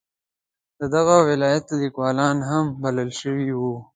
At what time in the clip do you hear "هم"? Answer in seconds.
2.49-2.65